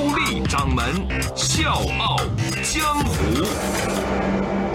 [0.00, 0.82] 高丽掌门
[1.36, 2.16] 笑傲
[2.62, 3.44] 江湖，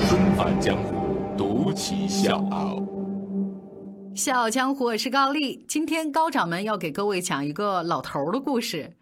[0.07, 2.79] 重返江湖，独骑笑傲。
[4.13, 5.65] 笑傲江湖，我是高丽。
[5.67, 8.95] 今天高掌门要给各位讲一个老头的故事。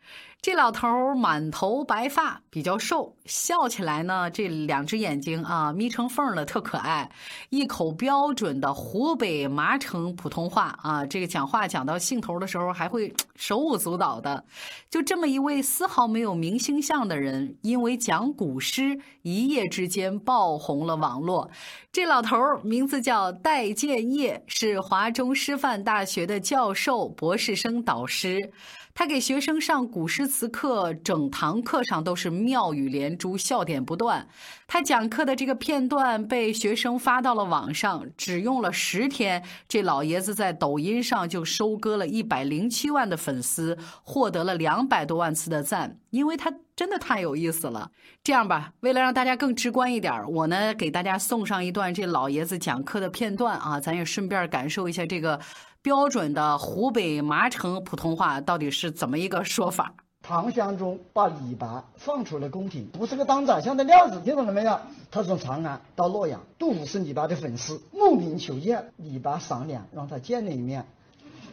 [0.44, 7.10] 这老头儿满头白发，比较瘦，笑起来呢，这两只眼睛啊眯成缝了，特可爱。
[7.50, 14.44] 一口标准的湖北麻城普通话啊，这个讲话讲到兴头的时候还会手舞足蹈的。
[14.90, 21.50] 就这么一位丝毫没有明星相的人，因为讲古诗，一夜之间爆红了网络。
[21.90, 28.52] 这老头儿名字叫戴建业，是华中师范大学的教授、博士生导师。
[28.96, 34.28] 他给学生上古诗词课，整堂课上都是妙语连珠，笑点不断。
[34.68, 47.90] 他讲课的这个片段被学生发到了网上，只用了十天，这老爷子在抖音上就收割了一百零七万的粉丝，获得了两百多万次的赞，因为他真的太有意思了。
[48.24, 55.40] 这样吧，为了让大家更直观一点，我呢给大家送上一段这老爷子讲课的片段啊，咱也顺便感受一下这个。
[55.84, 59.94] 标准的湖北麻城普通话到底是怎么一个说法？
[60.22, 64.80] 唐玄宗把李白放出了宫廷，不是个当宰相的料子，听懂了没有？
[65.12, 70.86] 他从长安到洛阳，杜甫是李白的粉丝，慕名求见，李白赏脸让他见了一面。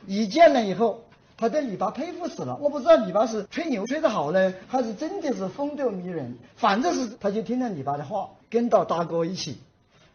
[0.06, 1.00] 一见了以后，
[1.36, 2.56] 他对李白佩服死了。
[2.58, 6.38] 我不知道李白是吹牛吹得好呢，还是真的是风度迷人。
[6.54, 9.58] 反正是他就听了李白的话，跟到大哥一起，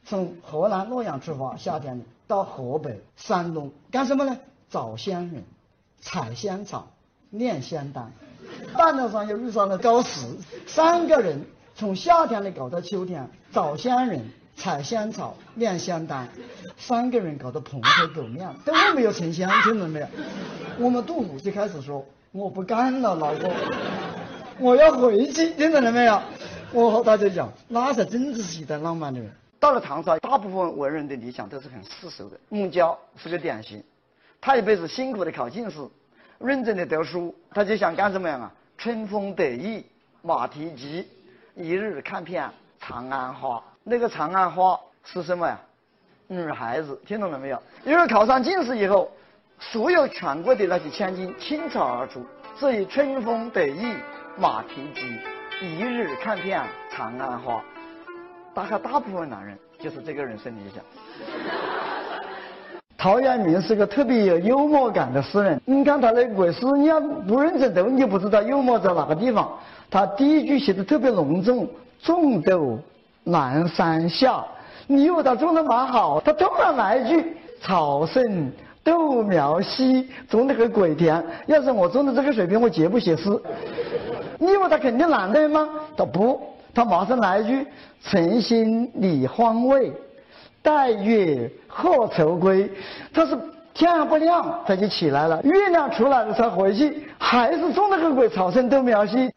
[0.06, 2.02] 从河南洛阳出发，夏天。
[2.28, 4.36] 到河北、山东干什么呢？
[4.68, 5.44] 找仙人，
[6.02, 6.88] 采仙草，
[7.30, 8.12] 炼仙丹。
[8.74, 10.26] 半路上又遇上了高适，
[10.66, 11.46] 三个人
[11.76, 16.28] 从夏天里搞到秋天，找仙人、采仙草、炼仙丹。
[16.80, 20.08] 三个人搞得蓬头垢面，都没有成仙，听懂没有？
[20.80, 23.54] 我们杜甫就开始说：“我不干了，老公，
[24.60, 26.20] 我要回去。”听懂了没有？
[26.74, 29.32] 我和大家讲，那才真是一代浪漫的人。
[29.66, 32.40] 到了唐朝，大部分文人的理想都是很世俗的。
[32.50, 33.84] 孟郊是个典型，
[34.40, 35.80] 他一辈子辛苦的考进士，
[36.38, 38.54] 认真的读书，他就想干什么样啊？
[38.78, 39.84] 春风得意
[40.22, 41.08] 马蹄疾，
[41.56, 42.48] 一日看遍
[42.80, 43.60] 长安花。
[43.84, 45.60] 那个长安花是什么呀？
[46.28, 47.60] 女孩子，听懂了没有？
[47.86, 49.12] 因为考上进士以后，
[49.60, 52.24] 所有全国的那些千金倾巢而出，
[52.56, 53.96] 所以春风得意
[54.38, 55.20] 马蹄疾，
[55.66, 57.66] 一日看遍长安花。
[58.56, 60.82] 大概大部分男人就是这个人生理想。
[62.98, 65.62] 陶渊明是个特别有幽默感的诗人。
[65.66, 69.52] 你看他那鬼诗，你要不认真读，你就不知道幽默在哪个地方。
[69.92, 71.68] 他第一句写的特别隆重
[72.02, 72.80] ：“种豆
[73.26, 74.42] 南山下。”
[74.88, 78.50] 你以为他种的蛮好，他突然来一句：“草盛
[78.84, 81.22] 豆苗稀。”种的很鬼甜。
[81.46, 83.30] 要是我种的这个水平，我绝不写诗。
[84.40, 85.68] 你以为他肯定懒惰吗？
[85.98, 86.42] 他不。
[86.76, 87.66] 他马上来一句
[88.04, 89.94] ：“晨兴理荒魏，
[90.62, 92.70] 待月荷愁归。”
[93.14, 93.40] 他是
[93.74, 99.32] 天还不亮他就起来了，月亮出来了才回去，还是种那个鬼草生豆苗稀。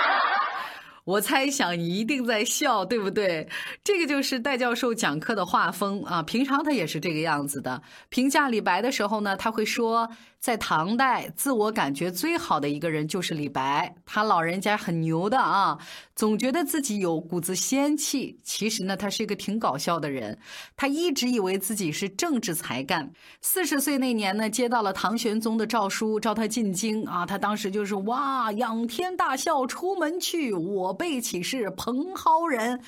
[1.04, 3.48] 我猜想你一定在笑，对不对？
[3.82, 7.80] 这个就是戴教授讲课的画风啊，平常他也是这个样子的。
[8.10, 10.06] 评价李白的时候呢，他会说。
[10.40, 13.94] 在唐代，自我感觉最好的一个人就是李白。
[14.06, 15.76] 他老人家很牛的啊，
[16.16, 18.40] 总觉得自己有股子仙气。
[18.42, 20.38] 其实呢，他是一个挺搞笑的人。
[20.74, 23.12] 他一直以为自己是政治才干。
[23.42, 27.26] 四十岁那年呢，接到了唐玄宗的诏书，召他进京啊。
[27.26, 32.80] 他当时就是哇，仰天大笑，出门去，我辈岂是蓬蒿人？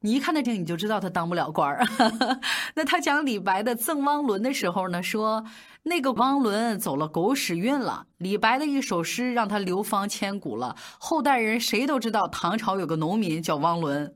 [0.00, 1.84] 你一看他这个你就知道他当不了官儿。
[2.76, 5.42] 那他讲李白的赠汪伦的时候呢，说。
[5.84, 8.06] 那个汪伦走了狗屎运了。
[8.18, 14.14] 李白的一首诗让他流芳千古了，后代人谁都知道唐朝有个农民叫汪伦。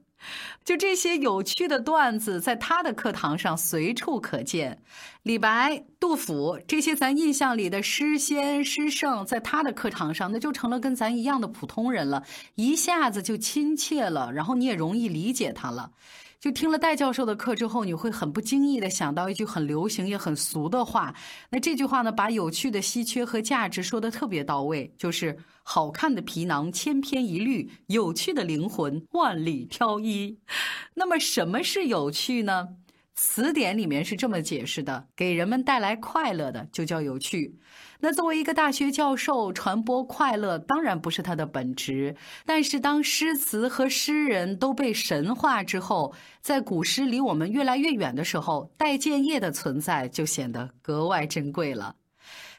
[0.64, 4.80] 就这些有趣的段子，在他的课堂上随处可见。
[5.22, 12.24] 李白、杜甫这些咱印象里的诗仙诗圣，在他的课堂上，那就成了跟咱一样的普通人了，
[12.54, 15.92] 一下子就亲切了，然后你也容易理解他了。
[16.40, 21.14] 就听了戴教授的课之后，你会很不经意的想到一句很流行也很俗的话。
[21.50, 30.36] 那这句话呢，把有趣的稀缺和价值说的特别到位，就是好看的皮囊千篇一律，有趣的灵魂万里挑一。
[30.94, 32.68] 那么什么是有趣呢？
[33.14, 37.58] 词典里面是这么解释的：给人们带来快乐的就叫有趣。
[38.00, 42.16] 那作为一个大学教授，传播快乐当然不是他的本职。
[42.46, 51.94] 但是当诗词和诗人都被神化之后，在古诗离我们越来越远的时候，戴建业的存在就显得格外珍贵了。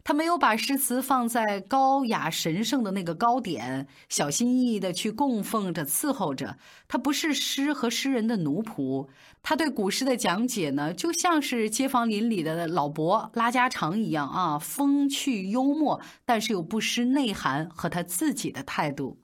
[0.04, 6.58] 他没有把诗词放在高雅神圣的那个高点，小心翼翼地去供奉着、伺候着。
[6.88, 9.08] 他不是诗和诗人的奴仆。
[9.42, 19.20] 他对古诗的讲解呢，就像是街坊邻里的老伯拉家常一样啊，风趣幽默，但是又不失内涵和他自己的态度。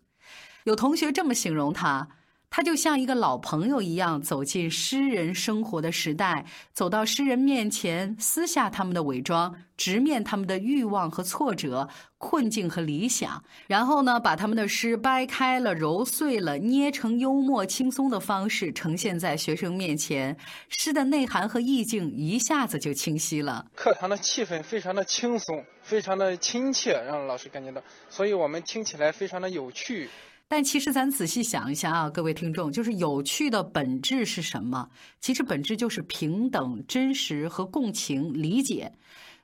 [0.64, 2.08] 有同学这么形容他。
[2.50, 11.88] 他就像一个老朋友一样，走进诗人生活的时代，走到诗人面前，撕下他们的伪装，直面他们的欲望和挫折、
[12.18, 20.36] 困境和理想，然后呢，把他们的诗掰开了、揉碎了，捏成幽默轻松的方式呈现在学生面前。
[20.70, 23.68] 诗的内涵和意境一下子就清晰了。
[23.76, 30.10] 课堂的气氛非常的轻松，非常的亲切，让老师感觉到，所以我们听起来非常的有趣。
[30.52, 34.90] 但其实咱仔细想一下啊，各位听众，就是有趣的本质是什么？
[35.22, 38.92] 其实本质就是平等、真实和共情、理解。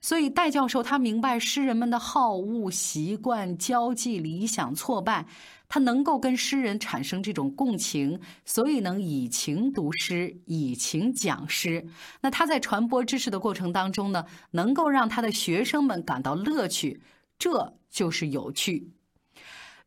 [0.01, 5.27] 所以戴教授他明白诗人们的好恶、习惯、交际、理想、挫败，
[5.69, 11.87] 他能够跟诗人产生这种共情，所以能以情读诗，以情讲诗。
[12.21, 16.99] 那他在传播知识的过程当中呢，能够让他的学生们感到乐趣，
[17.37, 18.89] 这就是有趣。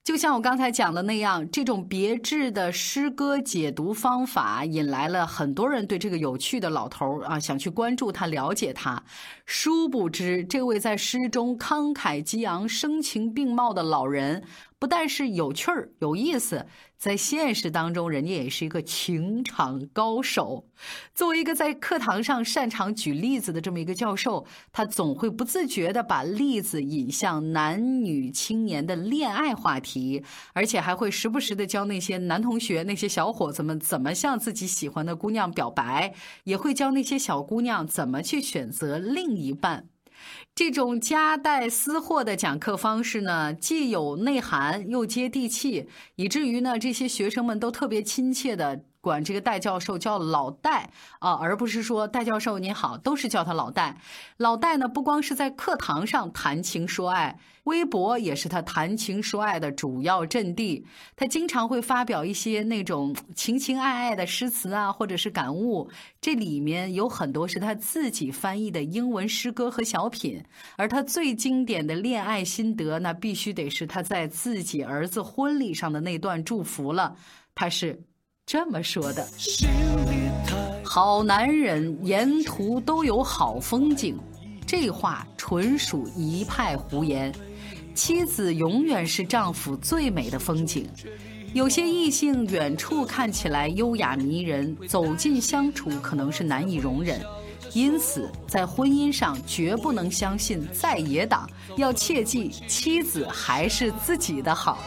[0.08, 9.02] 就像我刚才讲的那样，这种别致的诗歌解读方法，引来了很多人对这个有趣的老头啊，想去关注他、了解他。
[9.44, 14.44] 殊不知，这位在诗中慷慨激昂、声情并茂的老人。
[14.78, 16.66] 不但是有趣儿、有意思，
[16.96, 20.68] 在现实当中，人家也是一个情场高手。
[21.12, 30.22] 作为一个在课堂上擅长举例子的这么一个教授，他总会不自觉地把例子引向男女青年的恋爱话题，
[30.52, 36.14] 而且还会时不时地教那些男同学、那些小伙子们怎么向自己喜欢的姑娘表白，
[36.44, 39.88] 也会教那些小姑娘怎么去选择另一半。
[40.54, 48.82] 这种夹带私货的讲课方式呢，既有内涵又接地气，以至于呢，这些学生们都特别亲切的。
[49.08, 53.96] 管这个戴教授叫老戴啊，而不是说戴教授您好，都是叫他老戴。
[54.36, 60.84] 老戴呢，不光是在课堂上谈情说爱，微博也是他谈情说爱的主要阵地。
[61.16, 65.88] 他经常会发表一些那种情情爱爱的诗词啊，或者是感悟，
[66.20, 70.44] 这里面有很多是他自己翻译的英文诗歌和小品。
[70.76, 77.16] 而他最经典的恋爱心得，那必须得是他在自己儿子婚礼上的那段祝福了。
[77.54, 77.98] 他是。
[78.48, 79.28] 这么说的，
[80.82, 84.18] 好男人沿途都有好风景，
[84.66, 87.30] 这话纯属一派胡言。
[87.94, 90.88] 妻子永远是丈夫最美的风景。
[91.52, 97.20] 有些异性远处看起来优雅迷人，走近相处可能是难以容忍。
[97.74, 101.46] 因此，在婚姻上绝不能相信在野党，
[101.76, 104.78] 要切记妻子还是自己的好。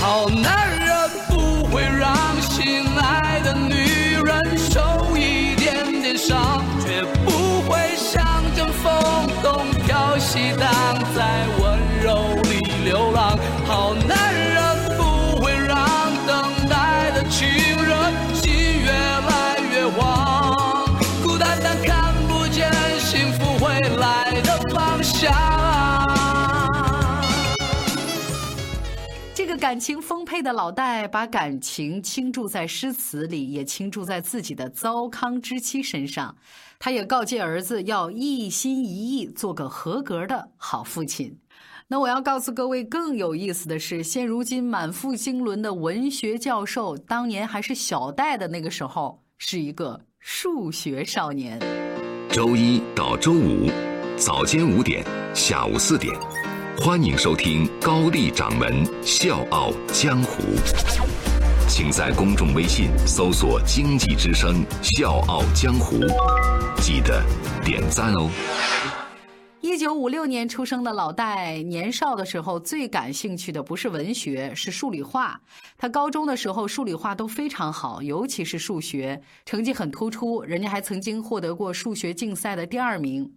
[0.00, 8.24] 好男人不会让心爱的女人受一点点伤，绝不会像
[8.56, 10.70] 阵风东飘西荡，
[11.16, 11.46] 在
[29.58, 36.36] 感情丰沛的老戴，把感情倾注在诗词里，也倾注在自己的糟糠之妻身上。
[36.78, 41.36] 他也告诫儿子要一心一意做个合格的好父亲。
[41.88, 51.58] 那我要告诉各位，更有意思的是，现如今满腹经纶的文学教授，当年还是小戴的那个时候，是一个数学少年。
[52.30, 53.68] 周一到周五，
[54.16, 56.14] 早间五点，下午四点。
[56.80, 60.44] 欢迎收听高丽掌门笑傲江湖。
[61.68, 65.98] 请在公众微信搜索“经济之声笑傲江湖”，
[66.80, 67.20] 记得
[67.64, 68.30] 点赞哦。
[69.60, 75.40] 一九五六年出生的老戴，年少的时候最感兴趣的不是文学，是数理化。
[75.76, 83.32] 他高中的时候数理化都非常好，尤其是数学，成绩很突出，人家还曾经获得过数学竞赛的第二名。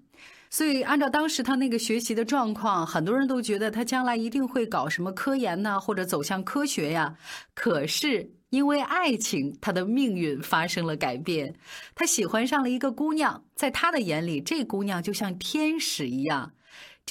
[0.52, 7.16] 所以，按照当时他那个学习的状况，很多人都觉得他将来一定会搞什么科研呐，或者走向科学呀。
[7.56, 11.56] 可是，因为爱情，他的命运发生了改变。
[11.96, 16.52] 他喜欢上了一个姑娘，在他的眼里，这姑娘就像天使一样。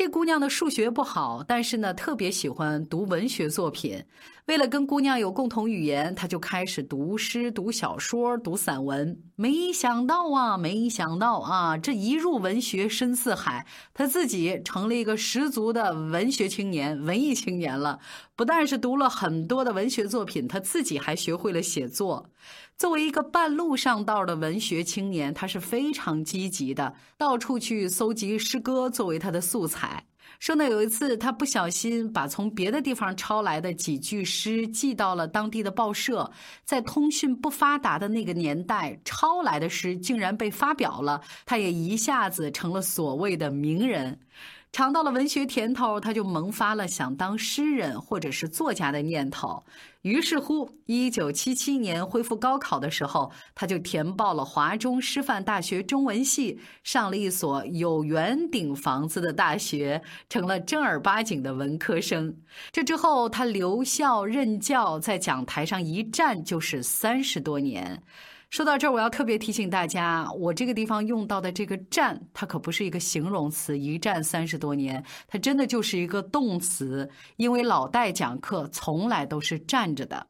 [0.00, 4.02] 这姑娘的数学不好，但是呢，特别喜欢读文学作品。
[4.46, 9.20] 为了跟姑娘有共同语言，他就开始读诗、读小说、读散文。
[9.36, 17.98] 没想到啊，没想到啊，这一入文学深似海，他自己成了一个十足的文学青年、文艺青年了。
[18.34, 22.30] 不但是读了很多的文学作品，他自己还学会了写作。
[22.80, 30.02] 作为一个半路上道的文学青年，他是非常积极的，到处去搜集诗歌作为他的素材。
[30.38, 36.32] 说呢，有一次他不小心把从别的地方抄来的几句诗寄到了当地的报社，
[36.64, 44.18] 在通讯不发达的那个年代，抄来的诗竟然被发表了，他也一下子成了所谓的名人。
[44.72, 49.62] 尝到了文学甜头，他就萌发了想当诗人或者是作家的念头。
[50.02, 62.34] 于是乎，一九七七年恢复高考的时候，他就填报了华中师范大学中文系，上了一所有圆顶房子的大学，成了正儿八经的文科生。
[62.70, 68.00] 这之后，他留校任教，在讲台上一站就是三十多年。
[68.50, 77.08] 说到这儿，我要特别提醒大家，我这个地方用到的这个“站”，它可不是一个形容词，一站三十多年，它真的就是一个动词。
[77.36, 80.26] 因为老戴讲课从来都是站着的。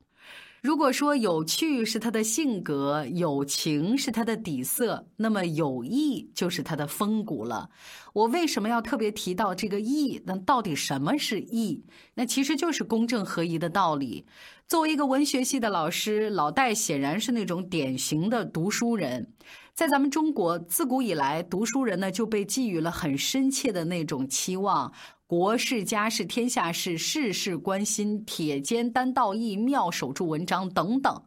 [0.62, 7.70] 如果说有趣是他的性格，友情是他的底色，那么友谊就是他的风骨了。
[8.12, 10.22] 我为什么要特别提到这个义？
[10.26, 11.82] 那到底什么是义？
[12.14, 14.26] 那其实就是公正合一的道理。
[14.68, 19.32] 作为一个文学系的老师，老戴显然是那种典型的读书人。
[19.72, 24.92] 在咱们中国，自古以来，读书人呢就被寄予了很深切的那种期望：
[25.30, 31.22] 国事、家事、天下事，事事关心，铁肩担道义，妙手著文章等等。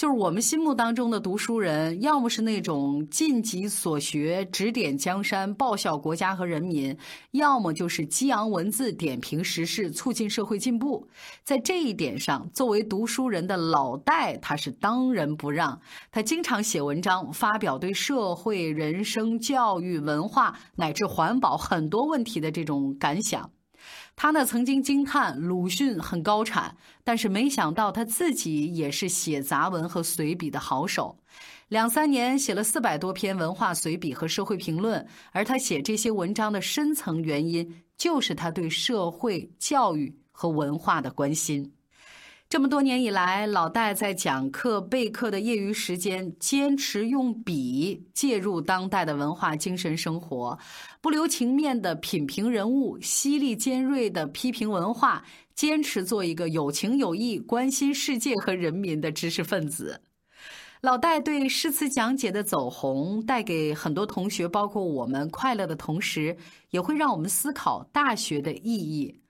[0.00, 6.96] 就是我们心目当中的读书人，要么是那种尽己所学，指点江山，报效国家和人民；
[7.32, 11.06] 要么就是激昂文字，点评时事，促进社会进步。
[11.44, 15.78] 在这一点上，作为读书人的老戴，他是当仁不让。
[16.10, 23.50] 他经常写文章，发表对社会、人生、教育、文化乃至环保很多问题的这种感想。
[24.16, 31.16] 他呢曾经惊叹鲁迅很高产，但是没想到他自己也是写杂文和随笔的好手。
[31.68, 41.72] 两三年写了四百多篇文化随笔和社会评论，而他写这些文章的深层原因，就是他对社会、教育和文化的关心。
[42.50, 50.58] 这么多年以来，老戴在讲课备课的业余时间，坚持用笔介入当代的文化精神生活，
[51.00, 55.22] 不留情面的品评人物，犀利尖锐的批评文化，
[55.54, 60.00] 坚持做一个有情有义、关心世界和人民的知识分子。
[60.80, 66.36] 老戴对诗词讲解的走红，带给很多同学，包括我们快乐的同时，
[66.70, 69.20] 也会让我们思考大学的意义。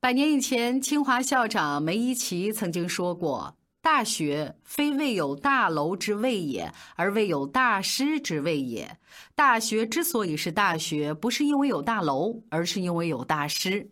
[0.00, 8.96] 百年以前，清华校长梅贻琦曾经说过：“大学非未有大楼之谓也，而未有大师之谓也。
[9.34, 13.90] 大学之所以是大学，不是因为有大楼，而是因为有大师。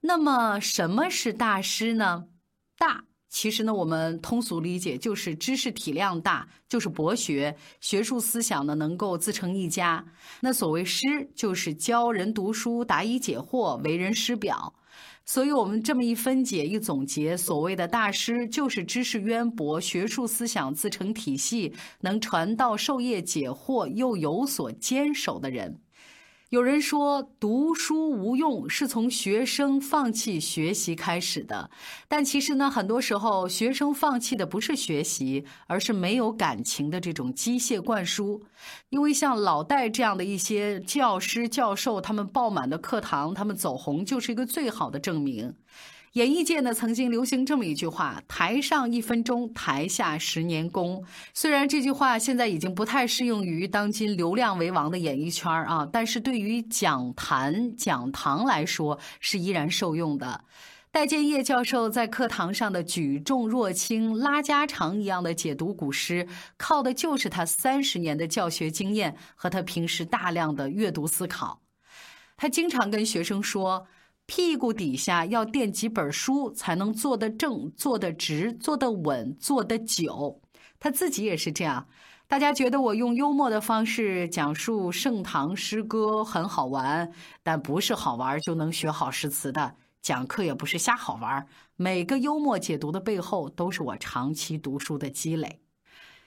[0.00, 2.24] 那么，什么是大师呢？
[2.76, 10.04] 大，其实呢，我们通俗理解就是知识体量大，就是博学，学术思想呢能够自成一家。
[10.40, 14.74] 那所谓师，就是教人读书、答疑解惑、为人师表。”
[15.24, 25.80] 所以，我们这么一分解、一总结，所谓的大师，就是知识渊博、学术思想自成体系、能传道授业解惑又有所坚守的人。
[26.50, 31.68] 有人说读书无用是从学生放弃学习开始的，
[32.08, 38.42] 但其实呢，很多时候学生放弃的不是学习，而是没有感情的这种机械灌输。
[38.88, 45.54] 因为像老戴这样的一些教师教授，他们爆满的课堂，他们走红就是一个最好的证明。
[46.14, 60.44] 演艺界呢，曾经流行这么一句话：“台上一分钟，台下十年功。”虽然这句话现在已经不太适用于当今流量为王的演艺圈啊，但是对于讲坛、讲堂来说是依然受用的。
[60.90, 71.60] 戴建业教授在课堂上的举重若轻、拉家常一样的解读古诗，靠的就是他三十年的教学经验和他平时大量的阅读思考。
[72.38, 73.86] 他经常跟学生说
[74.28, 80.42] ：“屁股底下要垫几本书，才能坐得正、坐得直、坐得稳、坐得久。”
[80.78, 81.88] 他自己也是这样。
[82.28, 87.10] 大家觉得我用幽默的方式讲述盛唐诗歌很好玩，
[87.42, 89.74] 但不是好玩就能学好诗词的。
[90.02, 95.60] 讲课也不是瞎好玩，每个幽默解读的背后都是我长期读书的积累。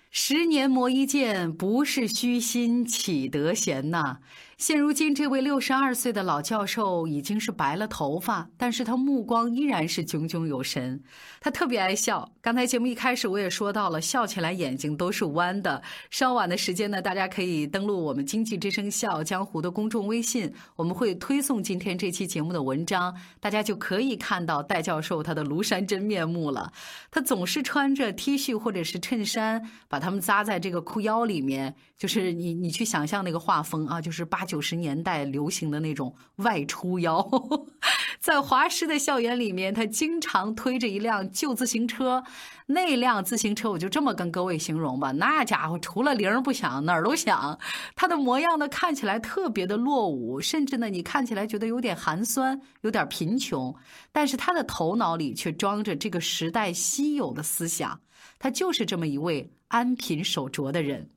[0.10, 4.17] 十年磨一剑，不是虚心岂得闲呐！
[4.62, 11.01] 现如今，这位六十二岁的老教授已经是白了头发，但是他目光依然是炯炯有神。
[11.39, 12.32] 他特别爱笑。
[12.41, 15.82] 刚才节目一开始我也说到了，笑起来眼睛都是弯的。
[16.12, 26.72] 稍晚的时间呢，大家可以登录我们“经济之声笑江湖”的公众微信，我们会推送今天这期节目的文章，大家就可以看到戴教授他的庐山真面目了。
[27.10, 34.46] 他总是穿着 T 恤或者是衬衫，把他们扎在这个裤腰里面，就是你你去想象那个画风啊，就是八。
[34.51, 37.25] 九十年代流行的那种外出腰，
[38.20, 42.22] 在华师的校园里面，他经常推着一辆旧自行车。
[42.65, 47.58] 那辆自行车，我就这么跟各位形容吧，那家伙除了铃不响，哪儿都响。
[47.96, 53.74] 他的模样呢，看起来特别的落伍，甚至呢，你看起来觉得有点寒酸，有点贫穷。
[54.12, 58.01] 但是他的头脑里却装着这个时代稀有的思想。
[58.38, 61.10] 他就是这么一位安贫守拙的人。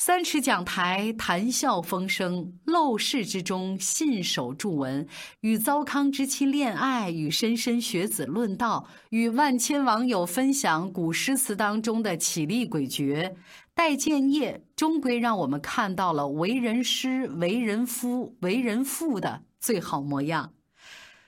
[0.00, 5.04] 三尺讲台谈笑风生，陋室之中信手著文，
[5.40, 13.34] 与糟糠之妻恋爱，与莘莘学子论道，与万千网友分享古诗词当中的绮丽诡谲。
[13.74, 20.52] 戴建业终归让我们看到了为人师、为人夫、为人父的最好模样。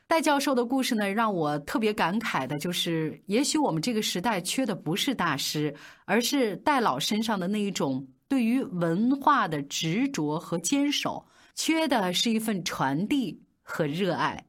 [0.07, 5.75] 戴教授的故事呢，让我特别感慨的就是，也许我们这个时代缺的不是大师，
[6.05, 8.07] 而是戴老身上的那一种。
[8.31, 11.25] 对于文化的执着和坚守，
[11.57, 14.45] 缺的是一份传递和热爱。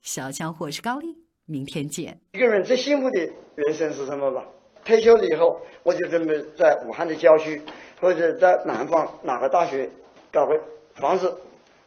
[0.00, 2.20] 小强，我是高丽，明天见。
[2.30, 3.18] 一个人最幸福的
[3.56, 4.44] 人生是什么吧？
[4.84, 7.60] 退休了以后，我就准备在武汉的郊区，
[8.00, 9.90] 或者在南方哪个大学
[10.30, 10.54] 搞个
[10.94, 11.36] 房子，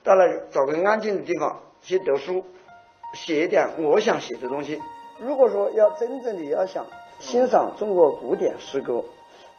[0.04, 2.44] 到那找个安静的地方去读书，
[3.16, 4.78] 写一点我想写的东西。
[5.22, 6.86] 如果说要真正的要想
[7.22, 9.02] 欣赏中国古典诗歌。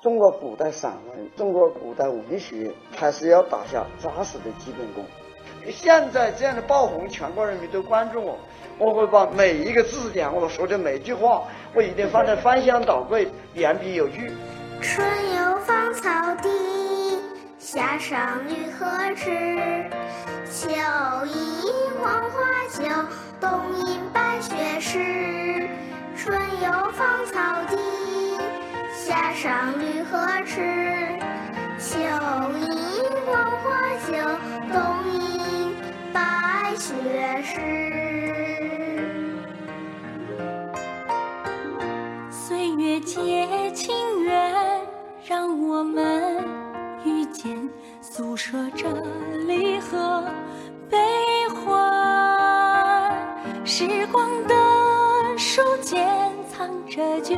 [0.04, 5.02] 中国古代散文、中国古代文学，还是要打下扎实的基本功。
[5.72, 8.38] 现在这样的爆红，全国人民都关注我，
[8.78, 14.30] 我会把每一个字典，我说的每句话，我一定放在翻箱倒柜，言必有据。
[14.82, 16.10] 春游芳草
[16.42, 16.50] 地，
[17.58, 19.30] 夏赏绿荷枝，
[20.52, 20.68] 秋
[21.24, 22.84] 意黄花酒，
[23.40, 25.66] 冬饮白雪时。
[26.14, 28.03] 春游芳草地。
[29.06, 30.62] 夏上绿荷池，
[31.78, 32.66] 秋饮
[33.26, 33.68] 黄花
[34.06, 34.16] 酒，
[34.72, 34.76] 冬
[35.12, 35.76] 饮
[36.10, 36.94] 白雪
[37.42, 37.52] 诗。
[42.30, 44.80] 岁月皆情缘，
[45.26, 46.42] 让我们
[47.04, 47.68] 遇见，
[48.00, 48.88] 诉说着
[49.46, 50.24] 离合
[50.88, 50.96] 悲
[51.48, 53.12] 欢。
[53.66, 54.54] 时光的
[56.64, 56.74] 间。
[56.84, 57.36] 藏着旧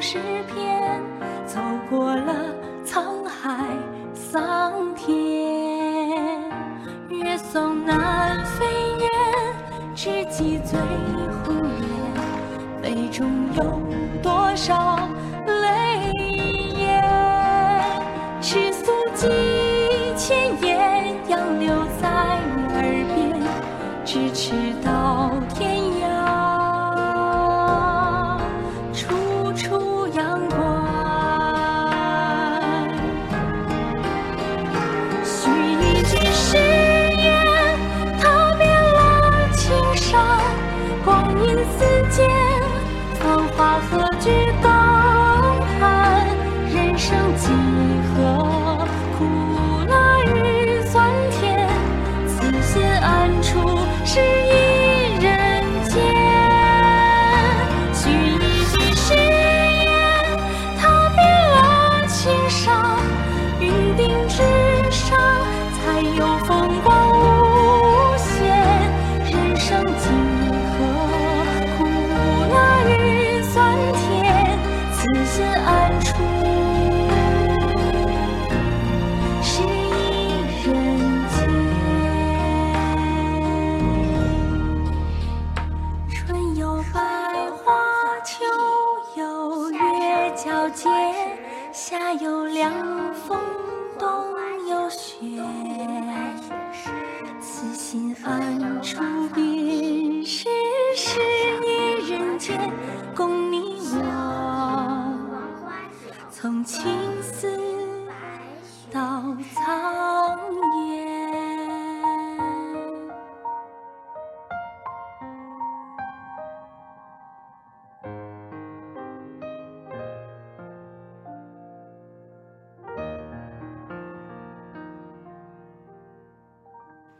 [0.00, 1.00] 诗篇，
[1.46, 2.34] 走过了
[2.84, 3.64] 沧海
[4.12, 6.40] 桑田。
[7.08, 8.66] 月送南飞
[8.98, 9.08] 雁，
[9.94, 10.78] 知己醉
[11.44, 12.82] 红颜。
[12.82, 13.80] 杯中有
[14.22, 15.08] 多少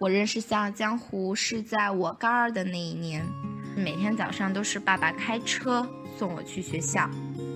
[0.07, 3.27] 我认识《笑傲江湖》是在我高二的那一年，
[3.75, 5.85] 每天早上都是爸爸开车
[6.17, 7.11] 送我去学校。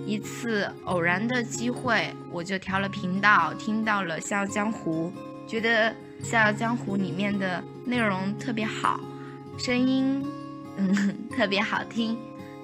[0.05, 5.13] 一次偶然的机会，我就调了频道，听到了《笑傲江湖》，
[5.49, 8.99] 觉得《笑傲江湖》里面的内容特别好，
[9.57, 10.21] 声音
[10.75, 12.17] 嗯 特别好听，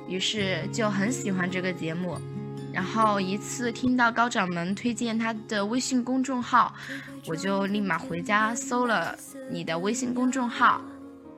[0.10, 2.20] 于是就很喜欢这个节目。
[2.78, 6.72] 然后一次听到高掌门推荐他的微信公众号，
[7.26, 9.18] 我就立马回家搜了
[9.50, 10.80] 你的微信公众号，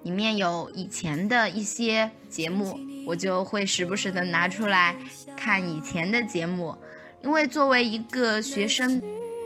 [0.03, 4.93] 里面有以前的一些节目，我就会时不时的拿出来
[5.37, 6.77] 看以前的节目，
[7.23, 9.01] 因为作为一个学生，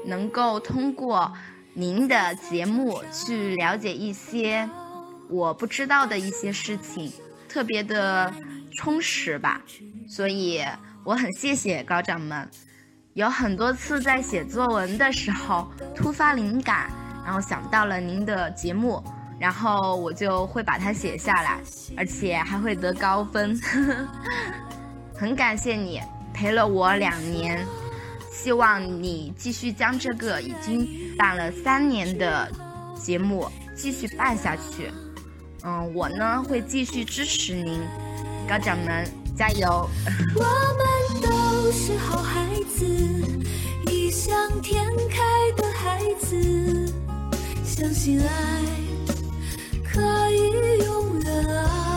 [0.08, 1.32] 能够通过
[1.76, 4.68] 您的节目去了解一些
[5.30, 7.14] 我不知道的一些事情，
[7.48, 8.34] 特别的
[8.80, 9.62] 充实吧，
[10.10, 10.60] 所以。
[11.06, 12.48] 我很谢谢高掌门，
[13.14, 16.90] 有很多次在写作文的时候突发灵感，
[17.26, 19.04] 然后想到了您的节目，
[19.38, 21.60] 然后我就会把它写下来，
[21.98, 23.60] 而且还会得高分。
[25.14, 26.02] 很感谢你
[26.34, 27.66] 陪了我两年，
[28.32, 30.88] 希望你继续将这个已经
[31.18, 32.50] 办了三年的
[32.96, 34.90] 节目继续办下去。
[35.66, 37.82] 嗯，我呢会继续支持您，
[38.48, 39.23] 高掌门。
[39.36, 39.90] 加油。
[40.36, 42.86] 我们都是好孩子
[43.92, 45.22] 异想天开
[45.56, 46.94] 的孩子
[47.64, 48.62] 相信爱
[49.84, 51.93] 可以永远啊